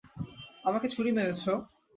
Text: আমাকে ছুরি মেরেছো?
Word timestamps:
আমাকে 0.65 0.87
ছুরি 0.87 1.11
মেরেছো? 1.11 1.51